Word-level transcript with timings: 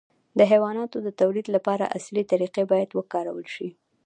د 0.37 0.39
حیواناتو 0.51 0.97
د 1.03 1.07
تولید 1.21 1.47
لپاره 1.55 1.91
عصري 1.97 2.23
طریقې 2.31 2.63
باید 2.71 2.89
وکارول 2.99 3.45
شي. 3.55 3.69